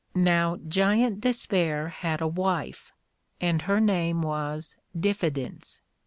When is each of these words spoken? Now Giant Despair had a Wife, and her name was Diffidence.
Now 0.15 0.57
Giant 0.67 1.21
Despair 1.21 1.89
had 1.89 2.21
a 2.21 2.27
Wife, 2.27 2.91
and 3.39 3.61
her 3.61 3.79
name 3.79 4.23
was 4.23 4.75
Diffidence. 4.99 5.79